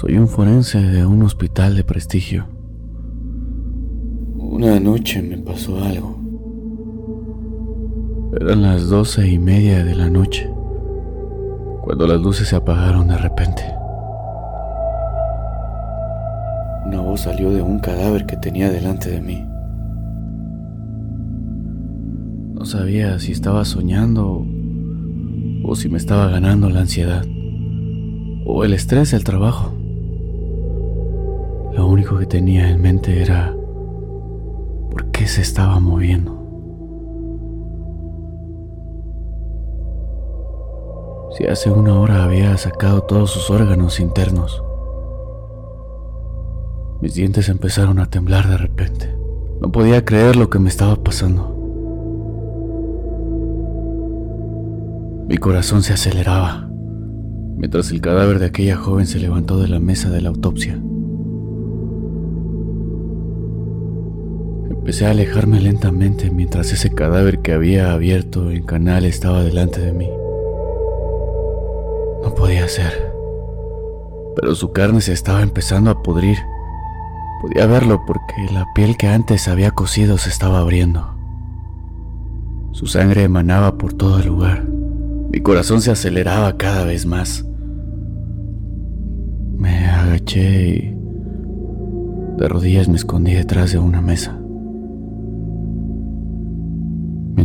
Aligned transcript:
Soy 0.00 0.16
un 0.16 0.28
forense 0.28 0.80
de 0.80 1.04
un 1.04 1.24
hospital 1.24 1.74
de 1.74 1.82
prestigio. 1.82 2.46
Una 4.36 4.78
noche 4.78 5.20
me 5.20 5.38
pasó 5.38 5.76
algo. 5.82 6.16
Eran 8.40 8.62
las 8.62 8.90
doce 8.90 9.26
y 9.26 9.40
media 9.40 9.84
de 9.84 9.96
la 9.96 10.08
noche, 10.08 10.48
cuando 11.82 12.06
las 12.06 12.20
luces 12.20 12.46
se 12.46 12.54
apagaron 12.54 13.08
de 13.08 13.18
repente. 13.18 13.64
Una 16.86 17.00
voz 17.00 17.22
salió 17.22 17.50
de 17.50 17.62
un 17.62 17.80
cadáver 17.80 18.24
que 18.24 18.36
tenía 18.36 18.70
delante 18.70 19.10
de 19.10 19.20
mí. 19.20 19.44
No 22.54 22.64
sabía 22.64 23.18
si 23.18 23.32
estaba 23.32 23.64
soñando 23.64 24.46
o 25.64 25.74
si 25.74 25.88
me 25.88 25.98
estaba 25.98 26.28
ganando 26.28 26.70
la 26.70 26.82
ansiedad 26.82 27.24
o 28.46 28.62
el 28.62 28.74
estrés 28.74 29.10
del 29.10 29.24
trabajo. 29.24 29.77
Lo 31.78 31.86
único 31.86 32.18
que 32.18 32.26
tenía 32.26 32.68
en 32.70 32.82
mente 32.82 33.22
era 33.22 33.54
por 34.90 35.12
qué 35.12 35.28
se 35.28 35.42
estaba 35.42 35.78
moviendo. 35.78 36.36
Si 41.38 41.46
hace 41.46 41.70
una 41.70 42.00
hora 42.00 42.24
había 42.24 42.56
sacado 42.56 43.02
todos 43.02 43.30
sus 43.30 43.48
órganos 43.48 44.00
internos, 44.00 44.60
mis 47.00 47.14
dientes 47.14 47.48
empezaron 47.48 48.00
a 48.00 48.10
temblar 48.10 48.48
de 48.48 48.56
repente. 48.56 49.16
No 49.60 49.70
podía 49.70 50.04
creer 50.04 50.34
lo 50.34 50.50
que 50.50 50.58
me 50.58 50.70
estaba 50.70 50.96
pasando. 50.96 51.54
Mi 55.28 55.36
corazón 55.36 55.82
se 55.84 55.92
aceleraba 55.92 56.68
mientras 57.56 57.92
el 57.92 58.00
cadáver 58.00 58.40
de 58.40 58.46
aquella 58.46 58.76
joven 58.76 59.06
se 59.06 59.20
levantó 59.20 59.60
de 59.60 59.68
la 59.68 59.78
mesa 59.78 60.10
de 60.10 60.22
la 60.22 60.30
autopsia. 60.30 60.80
Empecé 64.88 65.04
a 65.04 65.10
alejarme 65.10 65.60
lentamente 65.60 66.30
mientras 66.30 66.72
ese 66.72 66.88
cadáver 66.94 67.40
que 67.40 67.52
había 67.52 67.92
abierto 67.92 68.50
en 68.50 68.62
canal 68.62 69.04
estaba 69.04 69.44
delante 69.44 69.82
de 69.82 69.92
mí. 69.92 70.08
No 72.22 72.34
podía 72.34 72.66
ser, 72.68 73.12
pero 74.34 74.54
su 74.54 74.72
carne 74.72 75.02
se 75.02 75.12
estaba 75.12 75.42
empezando 75.42 75.90
a 75.90 76.02
pudrir. 76.02 76.38
Podía 77.42 77.66
verlo 77.66 78.02
porque 78.06 78.32
la 78.50 78.64
piel 78.74 78.96
que 78.96 79.08
antes 79.08 79.46
había 79.46 79.72
cocido 79.72 80.16
se 80.16 80.30
estaba 80.30 80.60
abriendo. 80.60 81.06
Su 82.72 82.86
sangre 82.86 83.24
emanaba 83.24 83.76
por 83.76 83.92
todo 83.92 84.20
el 84.20 84.28
lugar. 84.28 84.66
Mi 84.66 85.40
corazón 85.40 85.82
se 85.82 85.90
aceleraba 85.90 86.56
cada 86.56 86.86
vez 86.86 87.04
más. 87.04 87.44
Me 89.54 89.86
agaché 89.86 90.66
y 90.66 90.96
de 92.38 92.48
rodillas 92.48 92.88
me 92.88 92.96
escondí 92.96 93.34
detrás 93.34 93.70
de 93.72 93.78
una 93.78 94.00
mesa. 94.00 94.37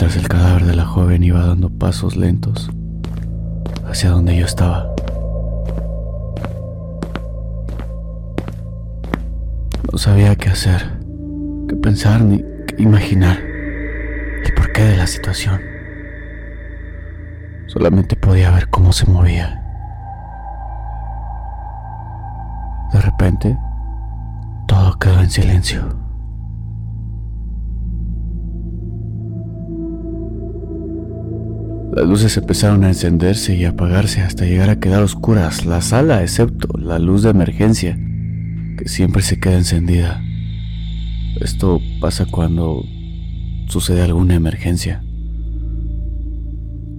Mientras 0.00 0.22
el 0.22 0.28
cadáver 0.28 0.64
de 0.64 0.76
la 0.76 0.84
joven 0.84 1.24
iba 1.24 1.44
dando 1.44 1.70
pasos 1.70 2.14
lentos 2.14 2.70
hacia 3.84 4.10
donde 4.10 4.36
yo 4.36 4.44
estaba. 4.44 4.94
No 9.90 9.98
sabía 9.98 10.36
qué 10.36 10.50
hacer, 10.50 11.00
qué 11.68 11.74
pensar 11.74 12.22
ni 12.22 12.44
qué 12.68 12.80
imaginar 12.80 13.38
el 13.40 14.54
porqué 14.54 14.82
de 14.82 14.96
la 14.98 15.08
situación. 15.08 15.60
Solamente 17.66 18.14
podía 18.14 18.52
ver 18.52 18.68
cómo 18.68 18.92
se 18.92 19.04
movía. 19.04 19.60
De 22.92 23.00
repente, 23.00 23.58
todo 24.68 24.96
quedó 24.96 25.20
en 25.22 25.30
silencio. 25.30 26.07
Las 31.98 32.06
luces 32.06 32.36
empezaron 32.36 32.84
a 32.84 32.88
encenderse 32.88 33.56
y 33.56 33.64
apagarse 33.64 34.20
hasta 34.20 34.44
llegar 34.44 34.70
a 34.70 34.78
quedar 34.78 35.02
oscuras 35.02 35.66
la 35.66 35.80
sala, 35.80 36.22
excepto 36.22 36.68
la 36.78 37.00
luz 37.00 37.24
de 37.24 37.30
emergencia, 37.30 37.98
que 38.78 38.86
siempre 38.86 39.20
se 39.20 39.40
queda 39.40 39.56
encendida. 39.56 40.22
Esto 41.40 41.80
pasa 42.00 42.24
cuando 42.24 42.84
sucede 43.66 44.02
alguna 44.02 44.36
emergencia 44.36 45.02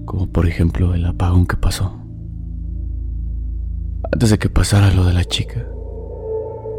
como 0.04 0.28
por 0.28 0.48
ejemplo 0.48 0.94
el 0.96 1.06
apagón 1.06 1.46
que 1.46 1.56
pasó. 1.56 1.94
Antes 4.12 4.32
de 4.32 4.38
que 4.38 4.50
pasara 4.50 4.94
lo 4.94 5.06
de 5.06 5.14
la 5.14 5.24
chica, 5.24 5.66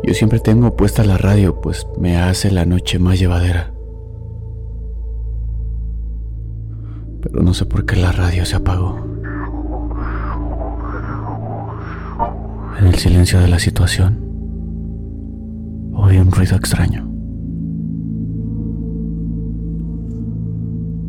yo 0.02 0.12
siempre 0.12 0.40
tengo 0.40 0.76
puesta 0.76 1.04
la 1.04 1.16
radio, 1.16 1.58
pues 1.62 1.86
me 1.98 2.18
hace 2.18 2.50
la 2.50 2.66
noche 2.66 2.98
más 2.98 3.18
llevadera. 3.18 3.72
Pero 7.22 7.42
no 7.42 7.54
sé 7.54 7.66
por 7.66 7.84
qué 7.86 7.96
la 7.96 8.12
radio 8.12 8.44
se 8.44 8.56
apagó. 8.56 8.98
En 12.78 12.86
el 12.86 12.94
silencio 12.94 13.40
de 13.40 13.48
la 13.48 13.58
situación, 13.58 14.18
oí 15.94 16.18
un 16.18 16.30
ruido 16.30 16.56
extraño. 16.56 17.06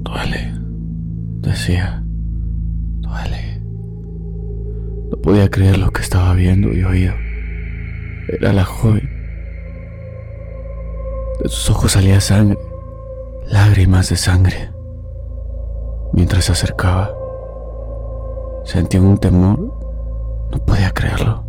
Duele, 0.04 0.54
decía. 1.42 2.02
No 5.12 5.18
podía 5.18 5.50
creer 5.52 5.78
lo 5.78 5.92
que 5.92 6.02
estaba 6.02 6.34
viendo 6.34 6.72
y 6.72 6.84
oído. 6.84 7.14
Era 8.30 8.54
la 8.54 8.64
joven. 8.64 9.10
De 11.44 11.50
sus 11.50 11.70
ojos 11.70 11.92
salía 11.92 12.22
sangre, 12.22 12.58
lágrimas 13.46 14.10
de 14.10 14.16
sangre. 14.16 14.71
Mientras 16.14 16.46
se 16.46 16.52
acercaba, 16.52 17.10
sentí 18.64 18.98
un 18.98 19.18
temor. 19.18 19.60
No 20.52 20.58
podía 20.66 20.92
creerlo. 20.92 21.44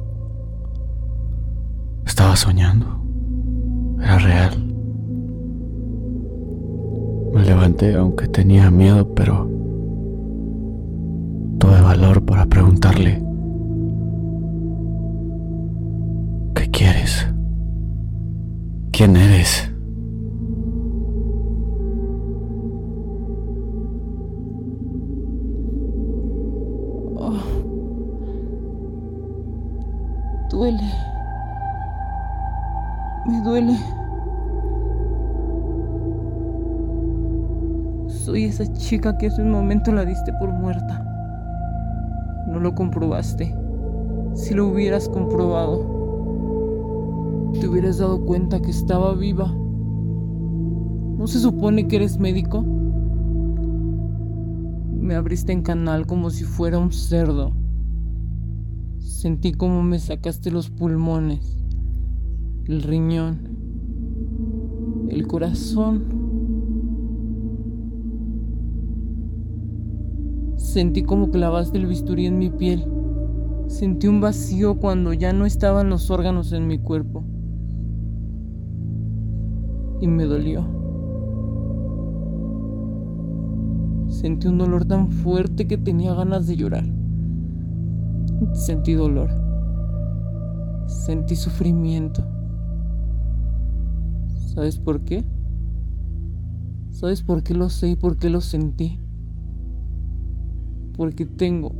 Estaba 2.07 2.37
soñando. 2.37 2.87
Era 4.01 4.19
real. 4.19 4.67
Me 7.33 7.43
levanté 7.43 7.95
aunque 7.95 8.29
tenía 8.29 8.71
miedo, 8.71 9.15
pero 9.15 9.49
tuve 11.59 11.81
valor 11.81 12.23
para 12.25 12.47
preguntarle 12.47 13.23
¿Quién 18.93 19.17
eres? 19.17 19.72
Duele. 30.53 30.93
Me 33.27 33.41
duele. 33.41 33.79
Soy 38.07 38.45
esa 38.45 38.71
chica 38.75 39.17
que 39.17 39.29
hace 39.29 39.41
un 39.41 39.51
momento 39.51 39.93
la 39.93 40.05
diste 40.05 40.31
por 40.35 40.51
muerta. 40.51 41.03
No 42.49 42.61
lo 42.61 42.75
comprobaste. 42.75 43.57
Si 44.35 44.53
lo 44.53 44.67
hubieras 44.67 45.09
comprobado, 45.09 45.87
te 47.59 47.67
hubieras 47.67 47.97
dado 47.97 48.23
cuenta 48.27 48.61
que 48.61 48.73
estaba 48.73 49.15
viva. 49.15 49.51
¿No 51.17 51.27
se 51.29 51.39
supone 51.39 51.89
que 51.89 51.97
eres 51.97 52.19
médico? 52.19 52.63
Me 55.01 55.15
abriste 55.15 55.53
en 55.53 55.63
canal 55.63 56.07
como 56.07 56.29
si 56.29 56.45
fuera 56.45 56.79
un 56.79 56.93
cerdo. 56.93 57.62
Sentí 59.23 59.53
como 59.53 59.85
me 59.85 60.01
sacaste 60.01 60.51
los 60.51 60.69
pulmones, 60.69 61.57
el 62.65 62.83
riñón, 62.83 63.39
el 65.11 65.29
corazón. 65.29 66.03
Sentí 70.57 71.05
como 71.05 71.31
clavaste 71.31 71.79
el 71.79 71.87
bisturí 71.87 72.27
en 72.27 72.41
mi 72.41 72.51
piel. 72.51 72.85
Sentí 73.69 74.09
un 74.09 74.21
vacío 74.21 74.81
cuando 74.81 75.13
ya 75.13 75.33
no 75.33 75.47
estaban 75.47 75.89
los 75.89 76.11
órganos 76.11 76.53
en 76.53 76.67
mi 76.67 76.79
cuerpo 76.81 77.23
y 80.01 80.09
me 80.09 80.25
dolió. 80.25 80.67
Sentí 84.09 84.49
un 84.49 84.59
dolor 84.59 84.85
tan 84.85 85.13
fuerte 85.13 85.69
que 85.69 85.79
tenía 85.79 86.13
ganas 86.13 86.49
de 86.49 86.57
llorar. 86.57 87.02
Sentí 88.53 88.95
dolor. 88.95 89.31
Sentí 90.87 91.37
sufrimiento. 91.37 92.25
¿Sabes 94.55 94.79
por 94.79 95.01
qué? 95.01 95.25
¿Sabes 96.91 97.23
por 97.23 97.43
qué 97.43 97.55
lo 97.55 97.71
sé 97.71 97.89
y 97.91 97.97
por 97.97 98.17
qué 98.17 98.31
lo 98.31 98.41
sentí? 98.41 99.01
Porque 100.97 101.25
tengo, 101.25 101.73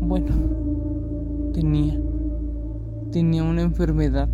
bueno, 0.00 0.28
tenía 1.52 2.00
tenía 3.10 3.42
una 3.42 3.62
enfermedad 3.62 4.28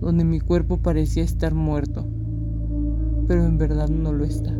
donde 0.00 0.24
mi 0.24 0.40
cuerpo 0.40 0.78
parecía 0.78 1.22
estar 1.22 1.54
muerto, 1.54 2.04
pero 3.26 3.44
en 3.44 3.56
verdad 3.58 3.88
no 3.88 4.12
lo 4.12 4.24
está. 4.24 4.52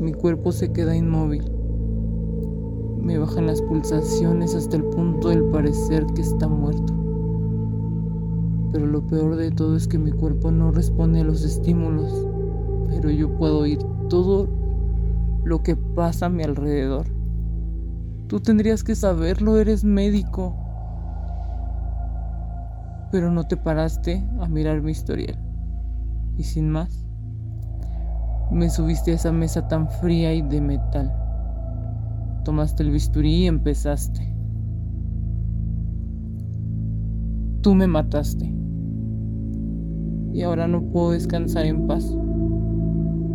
Mi 0.00 0.12
cuerpo 0.12 0.52
se 0.52 0.72
queda 0.72 0.96
inmóvil. 0.96 1.51
Me 3.02 3.18
bajan 3.18 3.48
las 3.48 3.60
pulsaciones 3.60 4.54
hasta 4.54 4.76
el 4.76 4.84
punto 4.84 5.30
del 5.30 5.42
parecer 5.46 6.06
que 6.14 6.20
está 6.20 6.46
muerto. 6.46 6.94
Pero 8.70 8.86
lo 8.86 9.04
peor 9.04 9.34
de 9.34 9.50
todo 9.50 9.74
es 9.74 9.88
que 9.88 9.98
mi 9.98 10.12
cuerpo 10.12 10.52
no 10.52 10.70
responde 10.70 11.20
a 11.20 11.24
los 11.24 11.42
estímulos, 11.42 12.28
pero 12.88 13.10
yo 13.10 13.36
puedo 13.36 13.58
oír 13.58 13.80
todo 14.08 14.48
lo 15.42 15.64
que 15.64 15.74
pasa 15.74 16.26
a 16.26 16.30
mi 16.30 16.44
alrededor. 16.44 17.06
Tú 18.28 18.38
tendrías 18.38 18.84
que 18.84 18.94
saberlo, 18.94 19.58
eres 19.58 19.82
médico. 19.82 20.54
Pero 23.10 23.32
no 23.32 23.48
te 23.48 23.56
paraste 23.56 24.24
a 24.40 24.46
mirar 24.46 24.80
mi 24.80 24.92
historial. 24.92 25.36
Y 26.38 26.44
sin 26.44 26.70
más, 26.70 27.04
me 28.52 28.70
subiste 28.70 29.10
a 29.10 29.14
esa 29.16 29.32
mesa 29.32 29.66
tan 29.66 29.90
fría 29.90 30.32
y 30.32 30.42
de 30.42 30.60
metal. 30.60 31.21
Tomaste 32.44 32.82
el 32.82 32.90
bisturí 32.90 33.44
y 33.44 33.46
empezaste. 33.46 34.20
Tú 37.62 37.74
me 37.74 37.86
mataste. 37.86 38.52
Y 40.32 40.42
ahora 40.42 40.66
no 40.66 40.82
puedo 40.90 41.12
descansar 41.12 41.66
en 41.66 41.86
paz. 41.86 42.16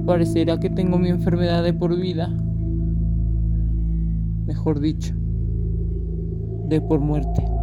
Parecerá 0.06 0.60
que 0.60 0.70
tengo 0.70 0.98
mi 0.98 1.10
enfermedad 1.10 1.64
de 1.64 1.74
por 1.74 1.96
vida 1.96 2.30
mejor 4.48 4.80
dicho, 4.80 5.14
de 6.70 6.82
por 6.82 7.02
muerte. 7.02 7.57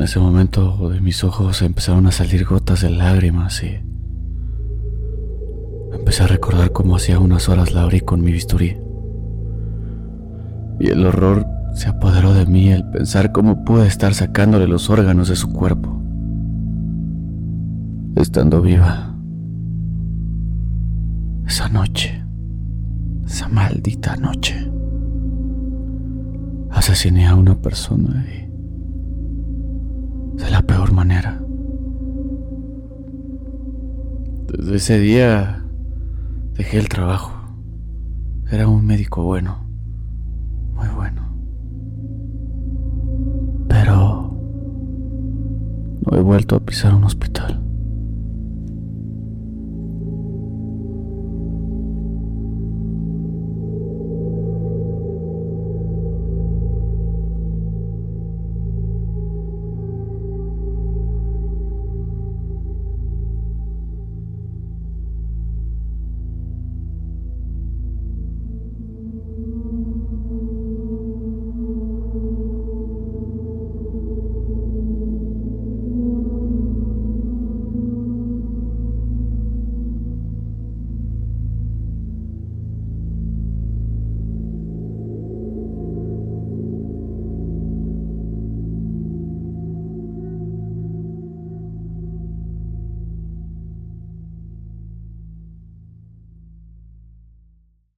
En 0.00 0.04
ese 0.04 0.18
momento 0.18 0.88
de 0.88 0.98
mis 1.02 1.22
ojos 1.24 1.60
empezaron 1.60 2.06
a 2.06 2.10
salir 2.10 2.46
gotas 2.46 2.80
de 2.80 2.88
lágrimas 2.88 3.62
y 3.62 3.82
empecé 5.94 6.22
a 6.22 6.26
recordar 6.26 6.72
cómo 6.72 6.96
hacía 6.96 7.18
unas 7.18 7.50
horas 7.50 7.74
la 7.74 7.82
abrí 7.82 8.00
con 8.00 8.22
mi 8.22 8.32
bisturí. 8.32 8.78
Y 10.80 10.88
el 10.88 11.04
horror 11.04 11.46
se 11.74 11.90
apoderó 11.90 12.32
de 12.32 12.46
mí 12.46 12.70
el 12.70 12.88
pensar 12.88 13.30
cómo 13.30 13.62
pude 13.62 13.86
estar 13.86 14.14
sacándole 14.14 14.66
los 14.66 14.88
órganos 14.88 15.28
de 15.28 15.36
su 15.36 15.52
cuerpo, 15.52 16.02
estando 18.16 18.62
viva. 18.62 19.14
Esa 21.46 21.68
noche, 21.68 22.24
esa 23.26 23.48
maldita 23.48 24.16
noche, 24.16 24.66
asesiné 26.70 27.26
a 27.26 27.34
una 27.34 27.60
persona 27.60 28.24
y 28.26 28.49
de 30.40 30.50
la 30.50 30.62
peor 30.62 30.92
manera. 30.92 31.40
Desde 34.48 34.76
ese 34.76 34.98
día 34.98 35.64
dejé 36.54 36.78
el 36.78 36.88
trabajo. 36.88 37.32
Era 38.50 38.66
un 38.66 38.84
médico 38.84 39.22
bueno, 39.22 39.64
muy 40.74 40.88
bueno. 40.88 41.22
Pero 43.68 44.34
no 46.04 46.16
he 46.16 46.20
vuelto 46.20 46.56
a 46.56 46.60
pisar 46.60 46.94
un 46.94 47.04
hospital. 47.04 47.39